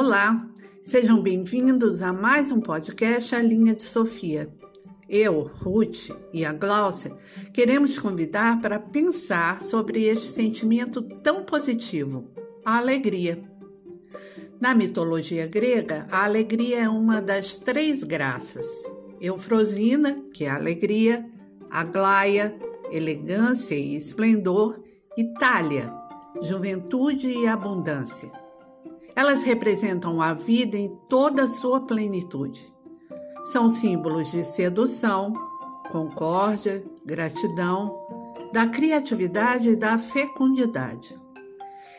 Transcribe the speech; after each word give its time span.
Olá, 0.00 0.48
sejam 0.80 1.20
bem-vindos 1.20 2.04
a 2.04 2.12
mais 2.12 2.52
um 2.52 2.60
podcast 2.60 3.34
A 3.34 3.42
Linha 3.42 3.74
de 3.74 3.82
Sofia. 3.82 4.48
Eu, 5.08 5.50
Ruth 5.56 6.10
e 6.32 6.44
a 6.44 6.52
Glaucia 6.52 7.18
queremos 7.52 7.98
convidar 7.98 8.60
para 8.60 8.78
pensar 8.78 9.60
sobre 9.60 10.04
este 10.04 10.28
sentimento 10.28 11.02
tão 11.02 11.42
positivo, 11.42 12.30
a 12.64 12.76
alegria. 12.76 13.42
Na 14.60 14.72
mitologia 14.72 15.48
grega, 15.48 16.06
a 16.12 16.22
alegria 16.22 16.84
é 16.84 16.88
uma 16.88 17.20
das 17.20 17.56
três 17.56 18.04
graças: 18.04 18.66
Eufrosina, 19.20 20.22
que 20.32 20.44
é 20.44 20.50
a 20.50 20.54
alegria, 20.54 21.28
Aglaia, 21.68 22.56
elegância 22.92 23.74
e 23.74 23.96
esplendor, 23.96 24.80
e 25.16 25.24
Thalia, 25.24 25.92
juventude 26.40 27.26
e 27.26 27.48
abundância. 27.48 28.37
Elas 29.18 29.42
representam 29.42 30.22
a 30.22 30.32
vida 30.32 30.78
em 30.78 30.96
toda 31.08 31.42
a 31.42 31.48
sua 31.48 31.80
plenitude. 31.80 32.72
São 33.52 33.68
símbolos 33.68 34.30
de 34.30 34.44
sedução, 34.44 35.34
concórdia, 35.90 36.84
gratidão, 37.04 37.98
da 38.52 38.68
criatividade 38.68 39.70
e 39.70 39.74
da 39.74 39.98
fecundidade. 39.98 41.20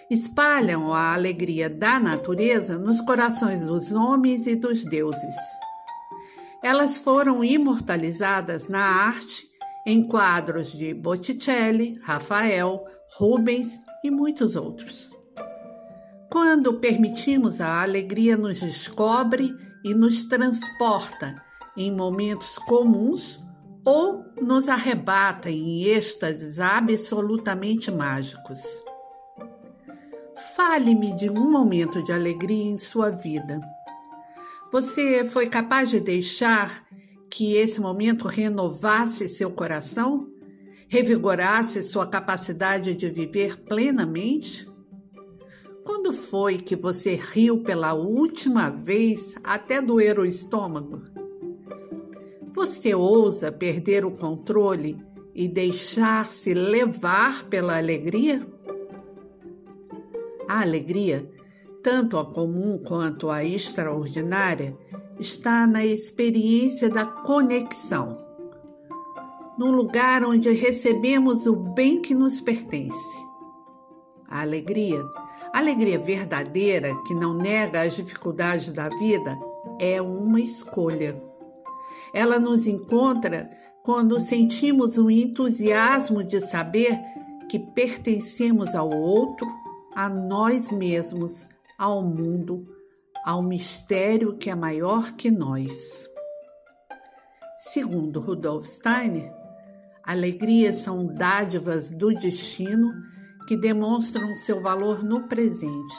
Espalham 0.10 0.94
a 0.94 1.14
alegria 1.14 1.70
da 1.70 2.00
natureza 2.00 2.80
nos 2.80 3.02
corações 3.02 3.66
dos 3.66 3.92
homens 3.92 4.48
e 4.48 4.56
dos 4.56 4.86
deuses. 4.86 5.36
Elas 6.64 7.00
foram 7.00 7.44
imortalizadas 7.44 8.70
na 8.70 8.80
arte 8.80 9.46
em 9.86 10.08
quadros 10.08 10.72
de 10.72 10.94
Botticelli, 10.94 12.00
Rafael, 12.02 12.82
Rubens 13.18 13.78
e 14.06 14.10
muitos 14.10 14.56
outros. 14.56 15.19
Quando 16.32 16.76
permitimos 16.76 17.60
a 17.60 17.82
alegria 17.82 18.38
nos 18.38 18.60
descobre 18.60 19.56
e 19.84 19.94
nos 19.94 20.26
transporta 20.26 21.42
em 21.76 21.92
momentos 21.92 22.58
comuns 22.60 23.40
ou 23.84 24.24
nos 24.40 24.70
arrebata 24.70 25.50
em 25.50 25.84
êxtases 25.86 26.60
absolutamente 26.60 27.90
mágicos. 27.90 28.60
Fale-me 30.56 31.16
de 31.16 31.30
um 31.30 31.50
momento 31.50 32.04
de 32.04 32.12
alegria 32.12 32.64
em 32.64 32.78
sua 32.78 33.10
vida. 33.10 33.60
Você 34.72 35.26
foi 35.26 35.48
capaz 35.48 35.90
de 35.90 36.00
deixar 36.00 36.86
que 37.32 37.56
esse 37.56 37.82
momento 37.82 38.28
renovasse 38.28 39.28
seu 39.28 39.50
coração? 39.50 40.28
Revigorasse 40.88 41.84
sua 41.84 42.06
capacidade 42.06 42.94
de 42.94 43.10
viver 43.10 43.64
plenamente? 43.64 44.69
Quando 45.90 46.14
foi 46.14 46.60
que 46.60 46.76
você 46.76 47.16
riu 47.16 47.64
pela 47.64 47.96
última 47.96 48.70
vez 48.70 49.34
até 49.44 49.82
doer 49.82 50.20
o 50.20 50.24
estômago? 50.24 51.02
Você 52.52 52.94
ousa 52.94 53.52
perder 53.52 54.06
o 54.06 54.12
controle 54.12 55.04
e 55.34 55.48
deixar-se 55.48 56.54
levar 56.54 57.46
pela 57.46 57.76
alegria? 57.76 58.48
A 60.48 60.62
alegria, 60.62 61.28
tanto 61.82 62.20
a 62.20 62.26
comum 62.34 62.78
quanto 62.78 63.32
a 63.32 63.44
extraordinária, 63.44 64.78
está 65.20 65.66
na 65.66 65.84
experiência 65.84 66.88
da 66.88 67.08
conexão, 67.08 68.16
num 69.58 69.72
lugar 69.72 70.24
onde 70.24 70.52
recebemos 70.52 71.48
o 71.48 71.56
bem 71.56 72.00
que 72.00 72.14
nos 72.14 72.40
pertence. 72.40 73.18
A 74.28 74.42
alegria 74.42 75.04
alegria 75.54 76.00
verdadeira, 76.00 76.96
que 77.04 77.14
não 77.14 77.34
nega 77.34 77.82
as 77.82 77.96
dificuldades 77.96 78.72
da 78.72 78.90
vida, 78.90 79.38
é 79.80 80.02
uma 80.02 80.40
escolha. 80.40 81.22
Ela 82.14 82.40
nos 82.40 82.68
encontra 82.68 83.50
quando 83.84 84.20
sentimos 84.20 84.98
o 84.98 85.10
entusiasmo 85.10 86.24
de 86.24 86.42
saber 86.42 87.00
que 87.50 87.60
pertencemos 87.60 88.76
ao 88.76 88.90
outro, 88.90 89.48
a 89.96 90.08
nós 90.08 90.72
mesmos, 90.72 91.48
ao 91.78 92.04
mundo, 92.04 92.68
ao 93.26 93.42
mistério 93.42 94.38
que 94.38 94.50
é 94.50 94.56
maior 94.56 95.14
que 95.14 95.32
nós. 95.32 96.08
Segundo 97.60 98.20
Rudolf 98.20 98.66
Steiner, 98.66 99.34
alegrias 100.04 100.78
são 100.78 101.06
dádivas 101.06 101.92
do 101.92 102.14
destino 102.14 102.94
que 103.50 103.58
demonstram 103.58 104.38
seu 104.38 104.62
valor 104.62 105.04
no 105.04 105.28
presente. 105.28 105.96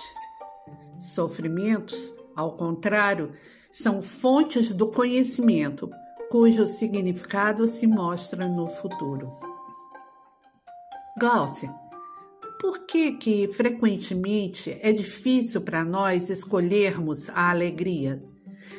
Sofrimentos, 0.96 2.14
ao 2.36 2.52
contrário, 2.52 3.32
são 3.72 4.00
fontes 4.00 4.70
do 4.70 4.86
conhecimento, 4.86 5.90
cujo 6.30 6.68
significado 6.68 7.66
se 7.66 7.88
mostra 7.88 8.46
no 8.46 8.68
futuro. 8.68 9.32
Glaucia, 11.18 11.68
por 12.60 12.86
que 12.86 13.14
que 13.14 13.48
frequentemente 13.48 14.78
é 14.80 14.92
difícil 14.92 15.60
para 15.60 15.84
nós 15.84 16.30
escolhermos 16.30 17.28
a 17.30 17.50
alegria, 17.50 18.22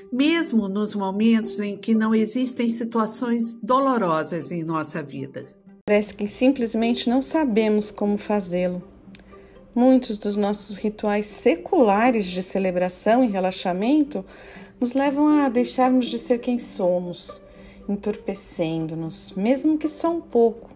mesmo 0.09 0.69
nos 0.69 0.95
momentos 0.95 1.59
em 1.59 1.75
que 1.75 1.93
não 1.93 2.15
existem 2.15 2.69
situações 2.69 3.61
dolorosas 3.61 4.49
em 4.49 4.63
nossa 4.63 5.03
vida? 5.03 5.60
Parece 5.85 6.13
que 6.13 6.27
simplesmente 6.27 7.09
não 7.09 7.21
sabemos 7.21 7.89
como 7.89 8.17
fazê-lo. 8.17 8.83
Muitos 9.73 10.17
dos 10.17 10.37
nossos 10.37 10.75
rituais 10.75 11.25
seculares 11.25 12.25
de 12.25 12.43
celebração 12.43 13.23
e 13.23 13.27
relaxamento 13.27 14.23
nos 14.79 14.93
levam 14.93 15.27
a 15.41 15.49
deixarmos 15.49 16.05
de 16.07 16.19
ser 16.19 16.39
quem 16.39 16.59
somos, 16.59 17.41
entorpecendo-nos, 17.89 19.31
mesmo 19.35 19.77
que 19.77 19.87
só 19.87 20.11
um 20.11 20.21
pouco, 20.21 20.69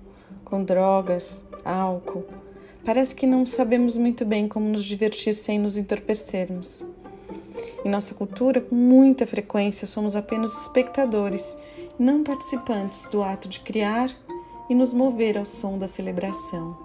com 0.44 0.64
drogas, 0.64 1.46
álcool. 1.64 2.26
Parece 2.84 3.14
que 3.14 3.28
não 3.28 3.46
sabemos 3.46 3.98
muito 3.98 4.26
bem 4.26 4.48
como 4.48 4.68
nos 4.68 4.84
divertir 4.84 5.36
sem 5.36 5.60
nos 5.60 5.78
entorpecermos. 5.78 6.84
Em 7.84 7.90
nossa 7.90 8.16
cultura, 8.16 8.62
com 8.62 8.76
muita 8.76 9.28
frequência, 9.28 9.86
somos 9.86 10.16
apenas 10.16 10.56
espectadores, 10.62 11.58
não 12.00 12.24
participantes 12.24 13.06
do 13.08 13.22
ato 13.22 13.48
de 13.48 13.60
criar 13.60 14.10
e 14.70 14.76
nos 14.76 14.94
mover 14.94 15.38
ao 15.38 15.46
som 15.46 15.78
da 15.78 15.88
celebração. 15.88 16.78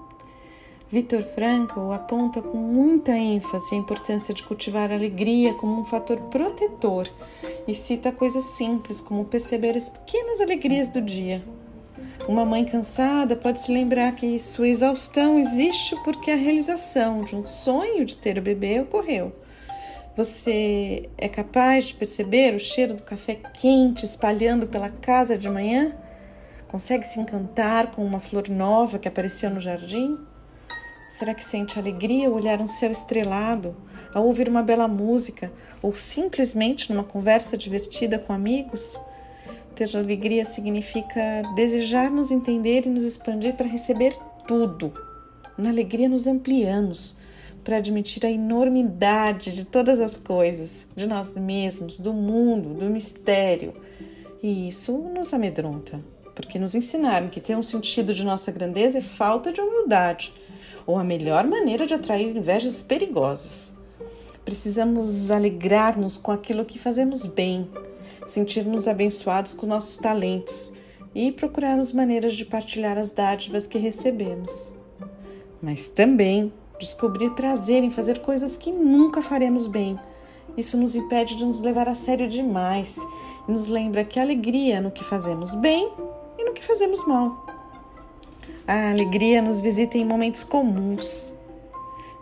Victor 0.91 1.23
Frankl 1.23 1.93
aponta 1.93 2.43
com 2.43 2.59
muita 2.59 3.13
ênfase 3.13 3.77
a 3.77 3.79
importância 3.79 4.35
de 4.35 4.43
cultivar 4.43 4.91
a 4.91 4.95
alegria 4.95 5.55
como 5.55 5.81
um 5.81 5.85
fator 5.85 6.19
protetor 6.23 7.09
e 7.69 7.75
cita 7.77 8.11
coisas 8.11 8.43
simples 8.43 9.01
como 9.01 9.25
perceber 9.25 9.77
as 9.77 9.89
pequenas 9.89 10.41
alegrias 10.41 10.89
do 10.89 11.01
dia. 11.01 11.45
Uma 12.27 12.45
mãe 12.45 12.65
cansada 12.65 13.37
pode 13.37 13.61
se 13.61 13.73
lembrar 13.73 14.17
que 14.17 14.37
sua 14.41 14.69
exaustão 14.69 15.39
existe 15.39 15.95
porque 16.03 16.33
a 16.33 16.37
realização 16.37 17.23
de 17.23 17.37
um 17.37 17.47
sonho 17.47 18.05
de 18.05 18.17
ter 18.17 18.37
o 18.37 18.43
bebê 18.43 18.81
ocorreu. 18.81 19.33
Você 20.17 21.09
é 21.17 21.29
capaz 21.29 21.87
de 21.87 21.95
perceber 21.95 22.55
o 22.55 22.59
cheiro 22.59 22.95
do 22.95 23.03
café 23.03 23.37
quente 23.55 24.05
espalhando 24.05 24.67
pela 24.67 24.91
casa 24.91 25.39
de 25.39 25.49
manhã? 25.49 25.95
Consegue 26.71 27.05
se 27.05 27.19
encantar 27.19 27.91
com 27.91 28.05
uma 28.05 28.21
flor 28.21 28.49
nova 28.49 28.97
que 28.97 29.09
apareceu 29.09 29.51
no 29.51 29.61
jardim? 29.61 30.17
Será 31.09 31.35
que 31.35 31.45
sente 31.45 31.77
alegria 31.77 32.29
ao 32.29 32.35
olhar 32.35 32.61
um 32.61 32.69
céu 32.69 32.93
estrelado, 32.93 33.75
ao 34.15 34.25
ouvir 34.25 34.49
uma 34.49 34.63
bela 34.63 34.87
música 34.87 35.51
ou 35.83 35.93
simplesmente 35.97 36.93
numa 36.93 37.03
conversa 37.03 37.59
divertida 37.59 38.21
com 38.21 38.33
amigos? 38.33 38.97
Ter 39.75 39.97
alegria 39.97 40.45
significa 40.45 41.43
desejar 41.57 42.09
nos 42.09 42.31
entender 42.31 42.87
e 42.87 42.89
nos 42.89 43.05
expandir 43.05 43.57
para 43.57 43.67
receber 43.67 44.17
tudo. 44.47 44.93
Na 45.59 45.71
alegria 45.71 46.09
nos 46.09 46.29
ampliamos 46.29 47.17
para 47.65 47.79
admitir 47.79 48.25
a 48.25 48.31
enormidade 48.31 49.51
de 49.53 49.65
todas 49.65 49.99
as 49.99 50.17
coisas, 50.17 50.87
de 50.95 51.05
nós 51.05 51.35
mesmos, 51.35 51.99
do 51.99 52.13
mundo, 52.13 52.75
do 52.75 52.89
mistério. 52.89 53.75
E 54.41 54.69
isso 54.69 54.93
nos 54.93 55.35
amedronta 55.35 56.01
porque 56.35 56.59
nos 56.59 56.75
ensinaram 56.75 57.29
que 57.29 57.41
ter 57.41 57.57
um 57.57 57.63
sentido 57.63 58.15
de 58.15 58.25
nossa 58.25 58.51
grandeza 58.51 58.99
é 58.99 59.03
falta 59.03 59.53
de 59.53 59.61
humildade, 59.61 60.33
ou 60.87 60.99
a 60.99 61.05
melhor 61.05 61.47
maneira 61.47 61.87
de 61.87 61.95
atrair 61.95 62.37
invejas 62.37 62.83
perigosas. 62.83 63.73
Precisamos 64.45 65.31
alegrar-nos 65.31 66.17
com 66.17 66.33
aquilo 66.33 66.65
que 66.65 66.79
fazemos 66.79 67.27
bem, 67.27 67.69
sentir-nos 68.27 68.89
abençoados 68.89 69.53
com 69.53 69.67
nossos 69.67 69.97
talentos 69.97 70.73
e 71.15 71.31
procurarmos 71.31 71.93
maneiras 71.93 72.35
de 72.35 72.45
partilhar 72.45 72.97
as 72.97 73.11
dádivas 73.11 73.67
que 73.67 73.79
recebemos. 73.79 74.73
Mas 75.61 75.89
também 75.89 76.53
descobrir 76.79 77.31
prazer 77.31 77.85
em 77.85 77.91
fazer 77.91 78.21
coisas 78.21 78.57
que 78.57 78.73
nunca 78.73 79.23
faremos 79.23 79.67
bem. 79.67 79.99
Isso 80.57 80.77
nos 80.77 80.97
impede 80.97 81.37
de 81.37 81.45
nos 81.45 81.61
levar 81.61 81.89
a 81.89 81.95
sério 81.95 82.27
demais 82.27 82.97
e 83.47 83.53
nos 83.53 83.69
lembra 83.69 84.05
que 84.05 84.19
a 84.19 84.23
alegria 84.23 84.81
no 84.81 84.91
que 84.91 85.05
fazemos 85.05 85.55
bem 85.55 85.93
que 86.53 86.65
fazemos 86.65 87.07
mal. 87.07 87.47
A 88.67 88.91
alegria 88.91 89.43
nos 89.43 89.61
visita 89.61 89.99
em 89.99 90.05
momentos 90.05 90.45
comuns. 90.45 91.33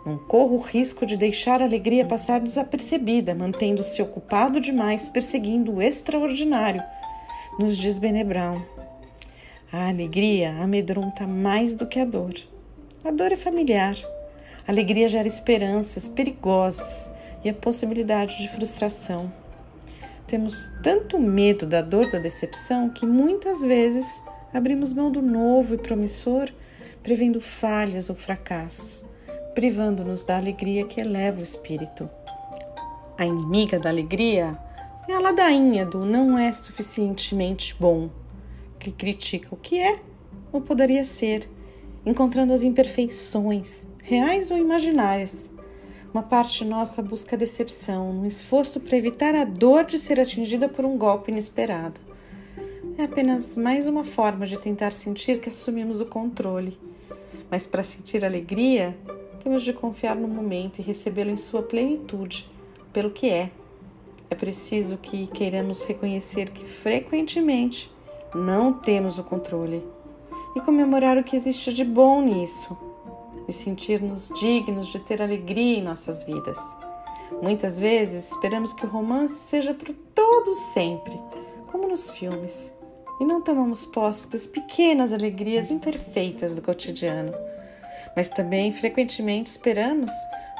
Não 0.05 0.17
corra 0.17 0.53
o 0.53 0.61
risco 0.61 1.05
de 1.05 1.17
deixar 1.17 1.61
a 1.61 1.65
alegria 1.65 2.05
passar 2.05 2.39
desapercebida, 2.39 3.35
mantendo-se 3.35 4.01
ocupado 4.01 4.59
demais 4.59 5.09
perseguindo 5.09 5.75
o 5.75 5.81
extraordinário, 5.81 6.81
nos 7.59 7.77
diz 7.77 7.99
Bene 7.99 8.23
Brown. 8.23 8.61
A 9.71 9.89
alegria 9.89 10.51
amedronta 10.61 11.27
mais 11.27 11.75
do 11.75 11.85
que 11.85 11.99
a 11.99 12.05
dor. 12.05 12.33
A 13.03 13.11
dor 13.11 13.31
é 13.31 13.35
familiar. 13.35 13.95
A 14.67 14.71
alegria 14.71 15.07
gera 15.07 15.27
esperanças 15.27 16.07
perigosas 16.07 17.07
e 17.43 17.49
a 17.49 17.53
possibilidade 17.53 18.37
de 18.41 18.49
frustração. 18.49 19.31
Temos 20.29 20.69
tanto 20.83 21.19
medo 21.19 21.65
da 21.65 21.81
dor 21.81 22.11
da 22.11 22.19
decepção 22.19 22.89
que 22.89 23.05
muitas 23.05 23.61
vezes 23.61 24.23
abrimos 24.53 24.93
mão 24.93 25.11
do 25.11 25.21
novo 25.21 25.73
e 25.73 25.77
promissor, 25.77 26.49
prevendo 27.01 27.41
falhas 27.41 28.09
ou 28.09 28.15
fracassos 28.15 29.09
privando-nos 29.59 30.23
da 30.23 30.37
alegria 30.37 30.85
que 30.85 31.01
eleva 31.01 31.41
o 31.41 31.43
espírito. 31.43 32.09
A 33.17 33.25
inimiga 33.25 33.77
da 33.77 33.89
alegria 33.89 34.57
é 35.05 35.13
a 35.13 35.19
ladainha 35.19 35.85
do 35.85 36.05
não 36.05 36.37
é 36.37 36.49
suficientemente 36.51 37.75
bom, 37.77 38.09
que 38.79 38.89
critica 38.89 39.49
o 39.51 39.57
que 39.57 39.77
é 39.77 39.99
ou 40.51 40.61
poderia 40.61 41.03
ser, 41.03 41.49
encontrando 42.05 42.53
as 42.53 42.63
imperfeições, 42.63 43.85
reais 44.01 44.49
ou 44.49 44.57
imaginárias. 44.57 45.51
Uma 46.11 46.23
parte 46.23 46.65
nossa 46.65 47.03
busca 47.03 47.37
decepção, 47.37 48.11
no 48.11 48.25
esforço 48.25 48.79
para 48.79 48.97
evitar 48.97 49.35
a 49.35 49.43
dor 49.43 49.85
de 49.85 49.99
ser 49.99 50.19
atingida 50.19 50.67
por 50.67 50.83
um 50.83 50.97
golpe 50.97 51.31
inesperado. 51.31 52.01
É 52.97 53.03
apenas 53.03 53.55
mais 53.55 53.85
uma 53.85 54.03
forma 54.03 54.47
de 54.47 54.57
tentar 54.57 54.91
sentir 54.91 55.39
que 55.39 55.49
assumimos 55.49 56.01
o 56.01 56.07
controle. 56.07 56.75
Mas 57.47 57.67
para 57.67 57.83
sentir 57.83 58.25
alegria, 58.25 58.97
temos 59.43 59.61
de 59.61 59.71
confiar 59.71 60.15
no 60.15 60.27
momento 60.27 60.79
e 60.79 60.81
recebê-lo 60.81 61.29
em 61.29 61.37
sua 61.37 61.61
plenitude, 61.61 62.49
pelo 62.91 63.11
que 63.11 63.29
é. 63.29 63.51
É 64.31 64.35
preciso 64.35 64.97
que 64.97 65.27
queiramos 65.27 65.83
reconhecer 65.83 66.49
que 66.49 66.65
frequentemente 66.65 67.91
não 68.33 68.73
temos 68.73 69.19
o 69.19 69.23
controle 69.23 69.85
e 70.55 70.61
comemorar 70.61 71.19
o 71.19 71.23
que 71.23 71.35
existe 71.35 71.71
de 71.71 71.83
bom 71.83 72.19
nisso 72.19 72.88
e 73.49 73.53
sentir-nos 73.53 74.29
dignos 74.39 74.87
de 74.87 74.99
ter 74.99 75.21
alegria 75.21 75.79
em 75.79 75.83
nossas 75.83 76.23
vidas. 76.23 76.57
Muitas 77.41 77.79
vezes 77.79 78.31
esperamos 78.31 78.73
que 78.73 78.85
o 78.85 78.89
romance 78.89 79.35
seja 79.35 79.73
para 79.73 79.93
todo 80.15 80.55
sempre, 80.55 81.19
como 81.71 81.87
nos 81.87 82.09
filmes, 82.11 82.71
e 83.19 83.25
não 83.25 83.41
tomamos 83.41 83.85
posse 83.85 84.29
das 84.29 84.47
pequenas 84.47 85.11
alegrias 85.11 85.69
imperfeitas 85.69 86.55
do 86.55 86.61
cotidiano 86.61 87.33
mas 88.15 88.29
também 88.29 88.71
frequentemente 88.71 89.49
esperamos 89.49 90.11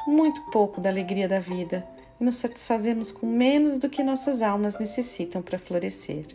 muito 0.06 0.40
pouco 0.50 0.80
da 0.80 0.88
alegria 0.88 1.28
da 1.28 1.40
vida 1.40 1.86
e 2.20 2.24
nos 2.24 2.36
satisfazemos 2.36 3.12
com 3.12 3.26
menos 3.26 3.78
do 3.78 3.88
que 3.88 4.02
nossas 4.02 4.42
almas 4.42 4.78
necessitam 4.78 5.42
para 5.42 5.58
florescer. 5.58 6.26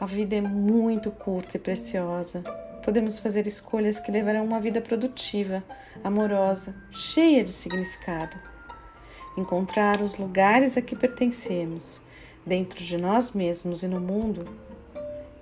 A 0.00 0.06
vida 0.06 0.34
é 0.34 0.40
muito 0.40 1.10
curta 1.10 1.56
e 1.56 1.60
preciosa. 1.60 2.42
Podemos 2.84 3.18
fazer 3.18 3.46
escolhas 3.46 4.00
que 4.00 4.10
levarão 4.10 4.44
uma 4.44 4.60
vida 4.60 4.80
produtiva, 4.80 5.62
amorosa, 6.02 6.74
cheia 6.90 7.44
de 7.44 7.50
significado. 7.50 8.36
Encontrar 9.36 10.00
os 10.00 10.16
lugares 10.16 10.76
a 10.76 10.82
que 10.82 10.96
pertencemos, 10.96 12.00
dentro 12.44 12.82
de 12.82 12.96
nós 12.96 13.30
mesmos 13.30 13.82
e 13.82 13.88
no 13.88 14.00
mundo. 14.00 14.46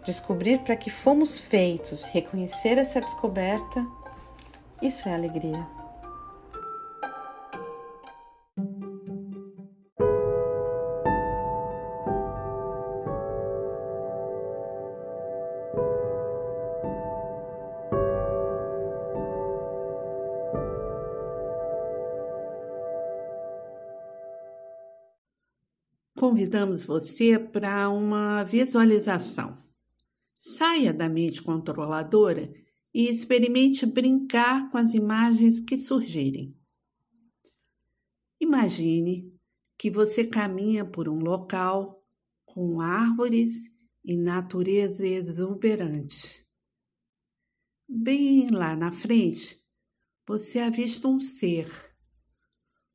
Descobrir 0.04 0.60
para 0.60 0.76
que 0.76 0.90
fomos 0.90 1.40
feitos, 1.40 2.04
reconhecer 2.04 2.78
essa 2.78 3.00
descoberta 3.00 3.84
isso 4.82 5.10
é 5.10 5.14
alegria. 5.14 5.79
Convidamos 26.30 26.84
você 26.84 27.36
para 27.36 27.90
uma 27.90 28.44
visualização. 28.44 29.56
Saia 30.38 30.94
da 30.94 31.08
mente 31.08 31.42
controladora 31.42 32.54
e 32.94 33.10
experimente 33.10 33.84
brincar 33.84 34.70
com 34.70 34.78
as 34.78 34.94
imagens 34.94 35.58
que 35.58 35.76
surgirem. 35.76 36.56
Imagine 38.38 39.36
que 39.76 39.90
você 39.90 40.24
caminha 40.24 40.84
por 40.84 41.08
um 41.08 41.18
local 41.18 42.00
com 42.44 42.80
árvores 42.80 43.68
e 44.04 44.16
natureza 44.16 45.04
exuberante. 45.04 46.46
Bem 47.88 48.50
lá 48.50 48.76
na 48.76 48.92
frente, 48.92 49.60
você 50.24 50.60
avista 50.60 51.08
um 51.08 51.18
ser, 51.18 51.68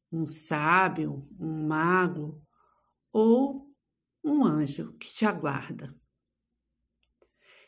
um 0.09 0.25
sábio, 0.25 1.27
um 1.37 1.67
mago 1.67 2.44
ou 3.17 3.73
um 4.21 4.44
anjo 4.44 4.91
que 4.97 5.07
te 5.13 5.25
aguarda 5.25 5.97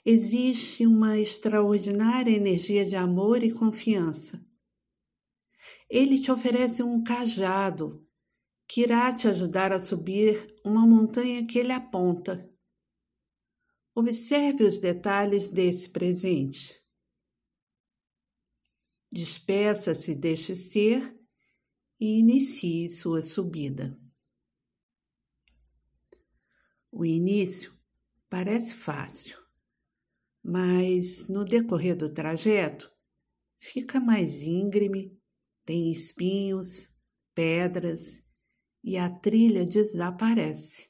existe 0.04 0.86
uma 0.86 1.18
extraordinária 1.18 2.32
energia 2.32 2.86
de 2.86 2.98
amor 2.98 3.44
e 3.44 3.54
confiança. 3.54 4.46
Ele 5.90 6.20
te 6.20 6.30
oferece 6.30 6.84
um 6.84 7.02
cajado 7.02 8.06
que 8.68 8.82
irá 8.82 9.14
te 9.14 9.30
ajudar 9.30 9.72
a 9.72 9.80
subir 9.80 10.54
uma 10.66 10.86
montanha 10.86 11.46
que 11.48 11.58
ele 11.58 11.72
aponta. 11.72 12.50
Observe 13.96 14.66
os 14.66 14.82
detalhes 14.82 15.50
desse 15.50 15.90
presente. 15.90 16.78
Despeça-se 19.10 20.14
deste 20.14 20.58
ser 20.58 21.18
e 21.98 22.20
inicie 22.20 22.90
sua 22.90 23.22
subida. 23.22 23.98
O 26.92 27.06
início 27.06 27.78
parece 28.30 28.76
fácil 28.76 29.48
mas 30.50 31.28
no 31.28 31.44
decorrer 31.44 31.94
do 31.94 32.10
trajeto 32.10 32.90
fica 33.60 34.00
mais 34.00 34.42
íngreme, 34.42 35.20
tem 35.66 35.92
espinhos, 35.92 36.98
pedras 37.36 38.24
e 38.82 38.96
a 38.96 39.10
trilha 39.10 39.66
desaparece. 39.66 40.90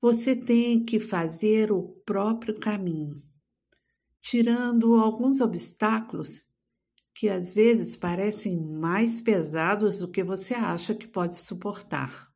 Você 0.00 0.34
tem 0.34 0.84
que 0.84 0.98
fazer 0.98 1.70
o 1.70 1.80
próprio 2.04 2.58
caminho, 2.58 3.14
tirando 4.20 4.96
alguns 4.96 5.40
obstáculos 5.40 6.44
que 7.14 7.28
às 7.28 7.52
vezes 7.52 7.96
parecem 7.96 8.60
mais 8.60 9.20
pesados 9.20 10.00
do 10.00 10.10
que 10.10 10.24
você 10.24 10.54
acha 10.54 10.92
que 10.92 11.06
pode 11.06 11.36
suportar. 11.36 12.34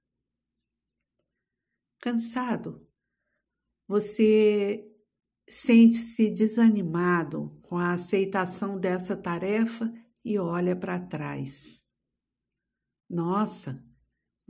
Cansado, 2.01 2.87
você 3.87 4.91
Sente-se 5.53 6.31
desanimado 6.31 7.59
com 7.63 7.77
a 7.77 7.95
aceitação 7.95 8.79
dessa 8.79 9.17
tarefa 9.17 9.93
e 10.25 10.39
olha 10.39 10.77
para 10.77 11.01
trás. 11.01 11.85
Nossa, 13.09 13.85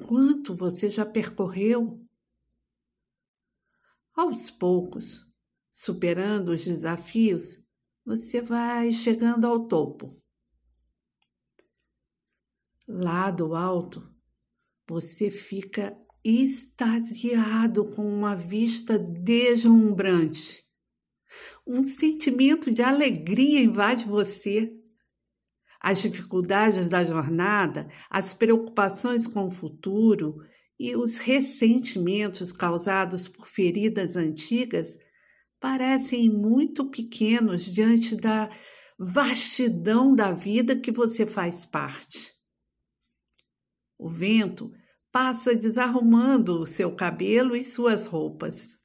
quanto 0.07 0.55
você 0.55 0.91
já 0.91 1.07
percorreu! 1.07 2.07
Aos 4.13 4.51
poucos, 4.51 5.27
superando 5.71 6.51
os 6.51 6.67
desafios, 6.67 7.65
você 8.05 8.43
vai 8.43 8.93
chegando 8.93 9.47
ao 9.47 9.67
topo. 9.67 10.15
Lá 12.87 13.31
do 13.31 13.55
alto, 13.55 14.07
você 14.87 15.31
fica 15.31 15.99
extasiado 16.25 17.85
com 17.87 18.07
uma 18.07 18.37
vista 18.37 18.99
deslumbrante 18.99 20.69
um 21.67 21.85
sentimento 21.85 22.73
de 22.73 22.83
alegria 22.83 23.61
invade 23.61 24.05
você. 24.05 24.73
As 25.81 26.03
dificuldades 26.03 26.89
da 26.89 27.05
jornada, 27.05 27.89
as 28.11 28.35
preocupações 28.35 29.27
com 29.27 29.47
o 29.47 29.51
futuro 29.51 30.45
e 30.79 30.97
os 30.97 31.19
ressentimentos 31.19 32.53
causados 32.53 33.29
por 33.29 33.47
feridas 33.47 34.17
antigas 34.17 34.99
parecem 35.59 36.31
muito 36.31 36.91
pequenos 36.91 37.65
diante 37.65 38.17
da 38.17 38.51
vastidão 38.99 40.15
da 40.15 40.33
vida 40.33 40.77
que 40.77 40.91
você 40.91 41.27
faz 41.27 41.65
parte. 41.65 42.35
O 43.99 44.09
vento 44.09 44.73
passa 45.13 45.55
desarrumando 45.55 46.61
o 46.61 46.67
seu 46.67 46.95
cabelo 46.95 47.57
e 47.57 47.65
suas 47.65 48.07
roupas. 48.07 48.79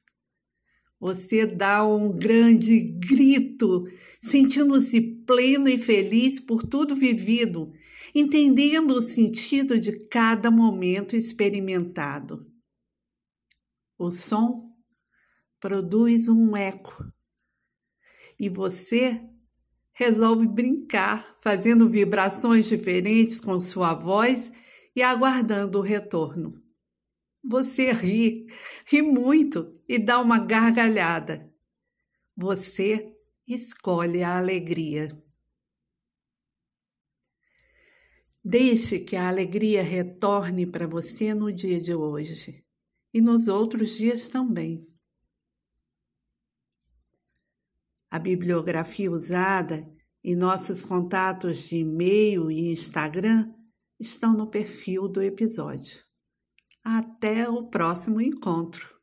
Você 0.98 1.46
dá 1.46 1.86
um 1.86 2.10
grande 2.10 2.80
grito, 2.80 3.84
sentindo-se 4.22 5.00
pleno 5.26 5.68
e 5.68 5.78
feliz 5.78 6.40
por 6.40 6.62
tudo 6.62 6.96
vivido, 6.96 7.70
entendendo 8.14 8.92
o 8.92 9.02
sentido 9.02 9.78
de 9.78 10.06
cada 10.08 10.50
momento 10.50 11.14
experimentado. 11.14 12.46
O 13.98 14.10
som 14.10 14.72
produz 15.60 16.28
um 16.28 16.56
eco 16.56 17.04
e 18.38 18.48
você 18.48 19.20
resolve 19.92 20.46
brincar, 20.46 21.36
fazendo 21.42 21.88
vibrações 21.88 22.66
diferentes 22.66 23.40
com 23.40 23.58
sua 23.60 23.94
voz 23.94 24.52
e 24.96 25.02
aguardando 25.02 25.78
o 25.78 25.82
retorno. 25.82 26.64
Você 27.44 27.92
ri, 27.92 28.46
ri 28.86 29.02
muito 29.02 29.70
e 29.86 29.98
dá 29.98 30.18
uma 30.18 30.38
gargalhada. 30.38 31.52
Você 32.34 33.14
escolhe 33.46 34.22
a 34.22 34.38
alegria. 34.38 35.22
Deixe 38.42 38.98
que 39.00 39.16
a 39.16 39.28
alegria 39.28 39.82
retorne 39.82 40.66
para 40.66 40.86
você 40.86 41.34
no 41.34 41.52
dia 41.52 41.80
de 41.80 41.94
hoje 41.94 42.64
e 43.12 43.20
nos 43.20 43.48
outros 43.48 43.96
dias 43.96 44.28
também. 44.28 44.88
A 48.10 48.18
bibliografia 48.18 49.10
usada 49.10 49.86
e 50.24 50.34
nossos 50.34 50.84
contatos 50.84 51.68
de 51.68 51.76
e-mail 51.76 52.50
e 52.50 52.72
Instagram 52.72 53.55
estão 53.98 54.32
no 54.32 54.50
perfil 54.50 55.08
do 55.08 55.22
episódio. 55.22 56.04
Até 56.84 57.48
o 57.48 57.68
próximo 57.68 58.20
encontro! 58.20 58.95